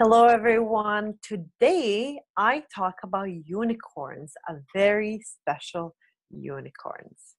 Hello, 0.00 0.26
everyone. 0.26 1.18
Today 1.22 2.20
I 2.36 2.62
talk 2.72 2.94
about 3.02 3.30
unicorns, 3.32 4.32
a 4.48 4.58
very 4.72 5.20
special 5.24 5.96
unicorns. 6.30 7.34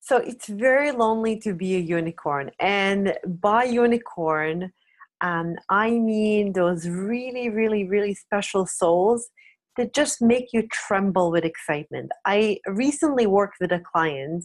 So 0.00 0.18
it's 0.18 0.46
very 0.46 0.92
lonely 0.92 1.40
to 1.40 1.52
be 1.52 1.74
a 1.74 1.80
unicorn. 1.80 2.52
And 2.60 3.18
by 3.26 3.64
unicorn, 3.64 4.72
um, 5.20 5.56
I 5.70 5.90
mean 5.90 6.52
those 6.52 6.88
really, 6.88 7.48
really, 7.48 7.86
really 7.86 8.14
special 8.14 8.66
souls 8.66 9.28
that 9.76 9.94
just 9.94 10.22
make 10.22 10.52
you 10.52 10.66
tremble 10.72 11.30
with 11.30 11.44
excitement. 11.44 12.10
I 12.24 12.58
recently 12.66 13.26
worked 13.26 13.56
with 13.60 13.72
a 13.72 13.80
client 13.92 14.44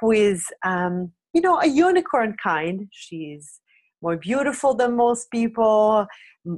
who 0.00 0.12
is, 0.12 0.46
um, 0.64 1.12
you 1.34 1.40
know, 1.40 1.60
a 1.60 1.66
unicorn 1.66 2.36
kind. 2.42 2.88
She's 2.92 3.60
more 4.00 4.16
beautiful 4.16 4.74
than 4.74 4.96
most 4.96 5.30
people, 5.30 6.06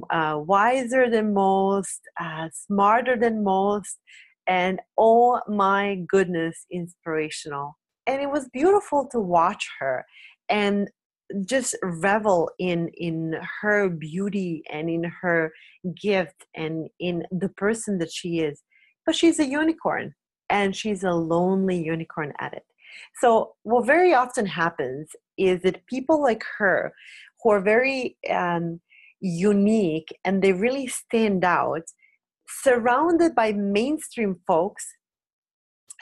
uh, 0.09 0.39
wiser 0.39 1.09
than 1.09 1.33
most, 1.33 2.01
uh, 2.19 2.49
smarter 2.53 3.17
than 3.17 3.43
most, 3.43 3.97
and 4.47 4.79
oh 4.97 5.41
my 5.47 6.03
goodness, 6.07 6.65
inspirational 6.71 7.75
and 8.07 8.21
it 8.21 8.29
was 8.29 8.49
beautiful 8.49 9.07
to 9.11 9.19
watch 9.19 9.67
her 9.79 10.05
and 10.49 10.89
just 11.45 11.75
revel 11.83 12.49
in 12.59 12.89
in 12.95 13.35
her 13.61 13.89
beauty 13.89 14.63
and 14.71 14.89
in 14.89 15.03
her 15.03 15.51
gift 16.01 16.45
and 16.55 16.89
in 16.99 17.23
the 17.31 17.49
person 17.49 17.97
that 17.99 18.11
she 18.11 18.39
is. 18.39 18.61
But 19.05 19.15
she's 19.15 19.39
a 19.39 19.45
unicorn 19.45 20.13
and 20.49 20.75
she's 20.75 21.03
a 21.03 21.11
lonely 21.11 21.81
unicorn 21.83 22.33
at 22.39 22.53
it. 22.53 22.63
So 23.19 23.53
what 23.63 23.85
very 23.85 24.13
often 24.13 24.45
happens 24.45 25.09
is 25.37 25.61
that 25.63 25.85
people 25.87 26.21
like 26.21 26.43
her 26.57 26.93
who 27.41 27.51
are 27.51 27.61
very 27.61 28.17
um, 28.29 28.79
unique 29.19 30.15
and 30.23 30.41
they 30.41 30.53
really 30.53 30.87
stand 30.87 31.43
out 31.43 31.83
surrounded 32.47 33.33
by 33.35 33.51
mainstream 33.51 34.39
folks 34.47 34.85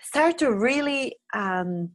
start 0.04 0.38
to 0.38 0.54
really 0.54 1.16
um, 1.34 1.90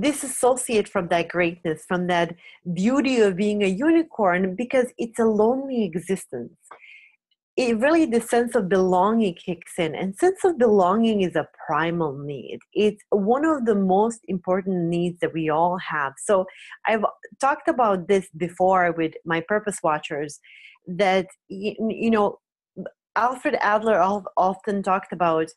disassociate 0.00 0.88
from 0.88 1.08
that 1.08 1.28
greatness, 1.28 1.84
from 1.86 2.06
that 2.08 2.34
beauty 2.74 3.20
of 3.20 3.36
being 3.36 3.62
a 3.62 3.66
unicorn, 3.66 4.54
because 4.54 4.86
it's 4.98 5.18
a 5.18 5.24
lonely 5.24 5.84
existence. 5.84 6.56
It 7.56 7.76
really, 7.78 8.06
the 8.06 8.20
sense 8.20 8.54
of 8.54 8.68
belonging 8.68 9.34
kicks 9.34 9.72
in, 9.78 9.96
and 9.96 10.14
sense 10.14 10.44
of 10.44 10.58
belonging 10.58 11.22
is 11.22 11.34
a 11.34 11.48
primal 11.66 12.16
need. 12.16 12.60
It's 12.72 13.02
one 13.10 13.44
of 13.44 13.66
the 13.66 13.74
most 13.74 14.20
important 14.28 14.84
needs 14.88 15.18
that 15.20 15.32
we 15.32 15.48
all 15.48 15.76
have. 15.78 16.12
So, 16.24 16.46
I've 16.86 17.04
talked 17.40 17.66
about 17.66 18.06
this 18.06 18.28
before 18.36 18.92
with 18.92 19.14
my 19.24 19.40
purpose 19.40 19.78
watchers 19.82 20.38
that, 20.86 21.26
you 21.48 22.10
know, 22.10 22.38
Alfred 23.16 23.56
Adler 23.60 24.00
often 24.36 24.82
talked 24.84 25.12
about 25.12 25.48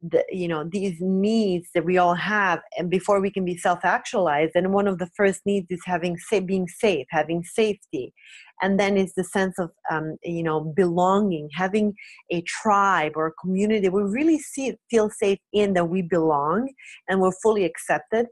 the, 0.00 0.24
you 0.30 0.46
know 0.46 0.64
these 0.70 0.96
needs 1.00 1.68
that 1.74 1.84
we 1.84 1.98
all 1.98 2.14
have 2.14 2.60
and 2.78 2.88
before 2.88 3.20
we 3.20 3.30
can 3.30 3.44
be 3.44 3.56
self-actualized 3.56 4.52
and 4.54 4.72
one 4.72 4.86
of 4.86 4.98
the 4.98 5.10
first 5.16 5.40
needs 5.44 5.66
is 5.70 5.80
having 5.84 6.16
being 6.46 6.68
safe 6.68 7.06
having 7.10 7.42
safety. 7.42 8.12
And 8.60 8.80
then 8.80 8.96
is 8.96 9.14
the 9.14 9.22
sense 9.22 9.56
of 9.58 9.70
um, 9.90 10.16
you 10.24 10.42
know 10.42 10.60
belonging 10.60 11.48
having 11.54 11.94
a 12.30 12.42
tribe 12.42 13.12
or 13.14 13.28
a 13.28 13.32
community 13.32 13.88
we 13.88 14.02
really 14.02 14.38
see 14.38 14.74
feel 14.90 15.10
safe 15.10 15.38
in 15.52 15.74
that 15.74 15.88
we 15.88 16.02
belong 16.02 16.72
and 17.08 17.20
we're 17.20 17.32
fully 17.42 17.64
accepted 17.64 18.26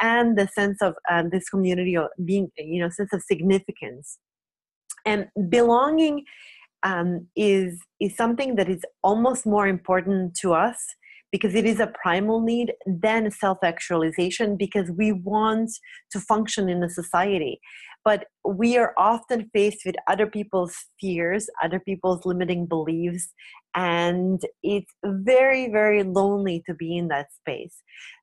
and 0.00 0.36
the 0.36 0.48
sense 0.48 0.80
of 0.82 0.94
um, 1.10 1.30
this 1.30 1.48
community 1.48 1.96
of 1.96 2.08
being 2.24 2.50
you 2.56 2.80
know 2.80 2.90
sense 2.90 3.12
of 3.12 3.22
significance. 3.22 4.18
And 5.04 5.28
belonging 5.48 6.24
um, 6.82 7.26
is 7.36 7.80
is 8.00 8.16
something 8.16 8.56
that 8.56 8.68
is 8.68 8.82
almost 9.02 9.46
more 9.46 9.66
important 9.66 10.34
to 10.36 10.52
us 10.52 10.76
because 11.32 11.54
it 11.54 11.64
is 11.64 11.80
a 11.80 11.92
primal 12.00 12.40
need 12.42 12.74
than 12.86 13.30
self-actualization 13.30 14.56
because 14.56 14.90
we 14.90 15.12
want 15.12 15.70
to 16.10 16.20
function 16.20 16.68
in 16.68 16.84
a 16.84 16.90
society. 16.90 17.58
But 18.04 18.26
we 18.44 18.76
are 18.76 18.92
often 18.98 19.48
faced 19.54 19.86
with 19.86 19.94
other 20.08 20.26
people's 20.26 20.76
fears 21.00 21.48
other 21.62 21.80
people's 21.80 22.26
limiting 22.26 22.66
beliefs 22.66 23.32
and 23.74 24.42
it's 24.62 24.92
very 25.04 25.70
very 25.70 26.02
lonely 26.02 26.62
to 26.66 26.74
be 26.74 26.96
in 26.96 27.08
that 27.08 27.32
space. 27.32 27.82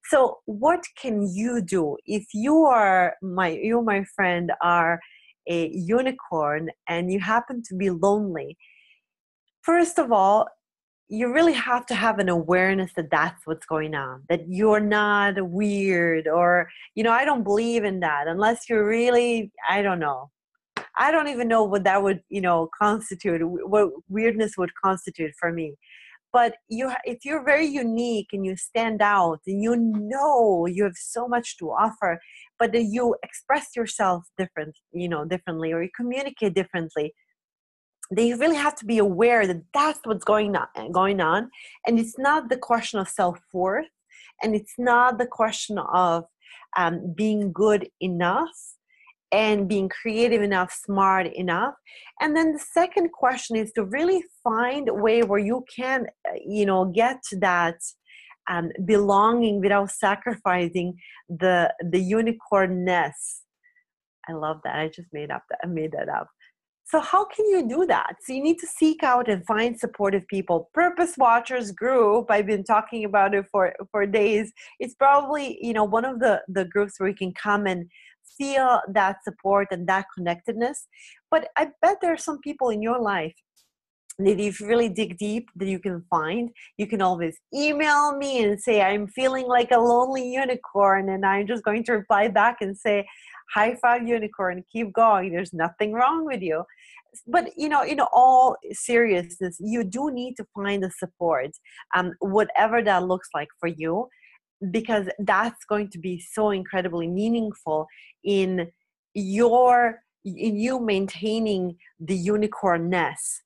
So 0.10 0.38
what 0.46 0.84
can 1.02 1.28
you 1.34 1.62
do 1.62 1.98
if 2.06 2.26
you 2.34 2.66
are 2.66 3.16
my 3.22 3.50
you 3.50 3.82
my 3.82 4.04
friend 4.16 4.52
are 4.62 5.00
a 5.48 5.70
unicorn 5.70 6.70
and 6.88 7.12
you 7.12 7.20
happen 7.20 7.64
to 7.70 7.76
be 7.76 7.90
lonely? 7.90 8.58
First 9.64 9.98
of 9.98 10.12
all 10.12 10.48
you 11.12 11.34
really 11.34 11.54
have 11.54 11.86
to 11.88 11.96
have 11.96 12.20
an 12.20 12.30
awareness 12.30 12.92
that 12.96 13.10
that's 13.10 13.48
what's 13.48 13.66
going 13.66 13.96
on 13.96 14.24
that 14.30 14.42
you're 14.48 14.80
not 14.80 15.34
weird 15.50 16.28
or 16.28 16.70
you 16.96 17.04
know 17.04 17.12
i 17.12 17.26
don't 17.26 17.44
believe 17.44 17.84
in 17.84 18.00
that 18.00 18.28
unless 18.28 18.70
you're 18.70 18.88
really 18.88 19.52
i 19.70 19.82
don't 19.82 20.00
know. 20.00 20.30
I 21.00 21.12
don't 21.12 21.30
even 21.30 21.48
know 21.48 21.64
what 21.64 21.86
that 21.86 22.04
would 22.04 22.22
you 22.30 22.42
know 22.42 22.70
constitute 22.78 23.42
what 23.44 23.90
weirdness 24.10 24.58
would 24.58 24.72
constitute 24.84 25.32
for 25.40 25.52
me. 25.52 25.76
But 26.32 26.58
you 26.68 26.92
if 27.06 27.20
you're 27.26 27.44
very 27.44 27.66
unique 27.66 28.28
and 28.34 28.46
you 28.46 28.56
stand 28.56 29.02
out 29.02 29.40
and 29.48 29.64
you 29.64 29.76
know 29.76 30.66
you 30.68 30.84
have 30.84 30.98
so 30.98 31.28
much 31.28 31.58
to 31.58 31.72
offer 31.72 32.20
but 32.60 32.74
that 32.74 32.84
you 32.84 33.16
express 33.24 33.76
yourself 33.76 34.26
different 34.38 34.76
you 34.92 35.10
know 35.10 35.26
differently 35.26 35.72
or 35.74 35.82
you 35.82 35.90
communicate 35.96 36.54
differently 36.54 37.14
they 38.12 38.34
really 38.34 38.56
have 38.56 38.76
to 38.76 38.86
be 38.86 38.98
aware 38.98 39.46
that 39.46 39.62
that's 39.74 40.00
what's 40.04 40.24
going 40.24 40.56
on 40.56 40.92
going 40.92 41.22
on. 41.22 41.50
And 41.86 42.00
it's 42.00 42.18
not 42.18 42.50
the 42.50 42.58
question 42.58 43.00
of 43.00 43.08
self-worth 43.08 43.88
and 44.42 44.56
it's 44.56 44.74
not 44.78 45.18
the 45.18 45.28
question 45.28 45.78
of 45.78 46.26
um, 46.78 47.14
being 47.16 47.52
good 47.52 47.90
enough 48.00 48.76
and 49.32 49.68
being 49.68 49.90
creative 49.90 50.42
enough 50.42 50.72
smart 50.72 51.28
enough. 51.28 51.76
And 52.20 52.36
then 52.36 52.54
the 52.54 52.60
second 52.60 53.12
question 53.12 53.56
is 53.56 53.72
to 53.74 53.84
really 53.84 54.24
find 54.44 54.90
a 54.90 54.94
way 54.94 55.22
where 55.22 55.40
you 55.40 55.64
can 55.76 56.08
uh, 56.28 56.34
you 56.46 56.66
know 56.66 56.86
get 56.86 57.22
to 57.30 57.40
that 57.40 57.76
um, 58.50 58.72
belonging 58.86 59.62
without 59.62 59.92
sacrificing 59.92 60.96
the 61.28 61.74
the 61.92 62.00
unicornness. 62.00 63.42
I 64.28 64.34
love 64.34 64.62
that. 64.64 64.80
I 64.80 64.88
just 64.88 65.10
made 65.12 65.32
up 65.32 65.44
that 65.50 65.60
i 65.64 65.68
made 65.68 65.92
that 65.92 66.10
up 66.10 66.28
so, 66.90 67.00
how 67.00 67.26
can 67.26 67.46
you 67.46 67.70
do 67.70 67.86
that? 67.86 68.16
So, 68.24 68.34
you 68.34 68.42
need 68.42 68.58
to 68.60 68.68
seek 68.68 69.04
out 69.04 69.30
and 69.30 69.46
find 69.46 69.80
supportive 69.80 70.28
people. 70.28 70.72
Purpose 70.74 71.14
Watchers 71.20 71.72
group, 71.72 72.32
I've 72.32 72.48
been 72.48 72.64
talking 72.64 73.06
about 73.06 73.36
it 73.36 73.46
for, 73.52 73.76
for 73.92 74.08
days. 74.08 74.52
It's 74.80 74.96
probably, 74.96 75.60
you 75.62 75.74
know, 75.74 75.84
one 75.84 76.04
of 76.04 76.20
the, 76.20 76.42
the 76.48 76.66
groups 76.66 77.00
where 77.00 77.10
you 77.10 77.16
can 77.16 77.32
come 77.34 77.68
and 77.68 77.86
feel 78.40 78.82
that 78.92 79.24
support 79.24 79.68
and 79.70 79.88
that 79.88 80.06
connectedness. 80.18 80.88
But 81.30 81.50
I 81.56 81.68
bet 81.80 81.98
there 82.02 82.14
are 82.14 82.18
some 82.18 82.40
people 82.40 82.70
in 82.70 82.82
your 82.82 83.00
life 83.00 83.36
that 84.20 84.40
if 84.40 84.60
you 84.60 84.68
really 84.68 84.90
dig 84.90 85.18
deep 85.18 85.50
that 85.56 85.68
you 85.68 85.80
can 85.80 86.04
find 86.10 86.50
you 86.78 86.86
can 86.86 87.02
always 87.02 87.38
email 87.56 88.18
me 88.18 88.44
and 88.44 88.60
say 88.60 88.82
i'm 88.82 89.08
feeling 89.08 89.48
like 89.48 89.72
a 89.72 89.80
lonely 89.80 90.30
unicorn 90.30 91.10
and 91.10 91.26
i'm 91.26 91.48
just 91.48 91.64
going 91.64 91.84
to 91.84 91.94
reply 91.94 92.28
back 92.28 92.58
and 92.60 92.78
say 92.78 93.08
high 93.54 93.76
five 93.82 94.08
unicorn 94.08 94.64
keep 94.72 94.94
going 94.94 95.32
there's 95.32 95.54
nothing 95.54 95.94
wrong 95.94 96.26
with 96.26 96.42
you. 96.42 96.64
But 97.28 97.52
you 97.58 97.70
know 97.70 97.84
in 97.84 98.00
all 98.00 98.56
seriousness 98.72 99.58
you 99.60 99.84
do 99.84 100.12
need 100.12 100.36
to 100.38 100.46
find 100.56 100.84
the 100.84 100.92
support 100.92 101.52
um, 101.96 102.14
whatever 102.20 102.82
that 102.84 103.08
looks 103.08 103.30
like 103.34 103.50
for 103.60 103.68
you 103.68 104.08
because 104.72 105.08
that's 105.20 105.64
going 105.66 105.90
to 105.90 106.00
be 106.00 106.20
so 106.20 106.52
incredibly 106.52 107.08
meaningful 107.08 107.88
in 108.24 108.70
your 109.14 110.00
in 110.26 110.58
you 110.58 110.80
maintaining 110.80 111.78
the 112.00 112.28
unicornness. 112.28 113.40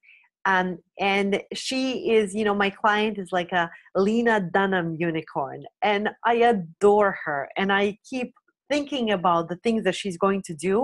Um, 0.45 0.79
and 0.99 1.41
she 1.53 2.11
is 2.11 2.35
you 2.35 2.43
know 2.43 2.53
my 2.53 2.69
client 2.69 3.17
is 3.17 3.29
like 3.31 3.53
a 3.53 3.69
lena 3.95 4.49
dunham 4.53 4.97
unicorn 4.99 5.63
and 5.81 6.09
i 6.25 6.33
adore 6.33 7.17
her 7.23 7.47
and 7.55 7.71
i 7.71 7.97
keep 8.09 8.33
thinking 8.73 9.11
about 9.11 9.49
the 9.49 9.59
things 9.63 9.83
that 9.85 9.95
she's 9.95 10.17
going 10.25 10.41
to 10.49 10.53
do. 10.53 10.75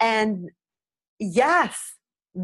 And 0.00 0.50
yes 1.18 1.74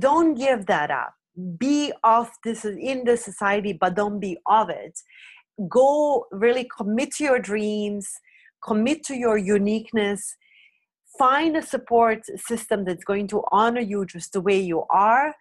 don't 0.06 0.34
give 0.34 0.66
that 0.66 0.90
up. 0.90 1.14
Be 1.58 1.92
of 2.02 2.28
this 2.42 2.64
in 2.64 3.04
the 3.04 3.16
society 3.16 3.72
but 3.72 3.94
don't 3.94 4.18
be 4.18 4.36
of 4.46 4.70
it. 4.70 4.94
Go 5.68 6.26
really 6.32 6.66
commit 6.76 7.12
to 7.16 7.24
your 7.24 7.38
dreams 7.38 8.06
commit 8.64 9.04
to 9.04 9.14
your 9.14 9.38
uniqueness. 9.38 10.36
Find 11.18 11.56
a 11.56 11.62
support 11.62 12.24
system 12.36 12.84
that's 12.84 13.04
going 13.04 13.28
to 13.28 13.42
honor 13.52 13.80
you 13.80 14.04
just 14.04 14.32
the 14.32 14.40
way 14.40 14.58
you 14.58 14.84
are 14.90 15.34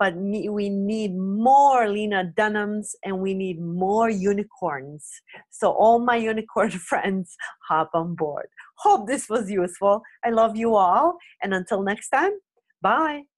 but 0.00 0.16
we 0.16 0.70
need 0.70 1.14
more 1.14 1.86
Lena 1.86 2.32
Dunhams 2.34 2.94
and 3.04 3.20
we 3.20 3.34
need 3.34 3.60
more 3.60 4.08
unicorns. 4.08 5.06
So, 5.50 5.70
all 5.72 5.98
my 5.98 6.16
unicorn 6.16 6.70
friends, 6.90 7.36
hop 7.68 7.90
on 7.92 8.14
board. 8.14 8.48
Hope 8.78 9.06
this 9.06 9.28
was 9.28 9.50
useful. 9.50 10.02
I 10.24 10.30
love 10.30 10.56
you 10.56 10.74
all. 10.74 11.18
And 11.42 11.52
until 11.52 11.82
next 11.82 12.08
time, 12.08 12.32
bye. 12.80 13.29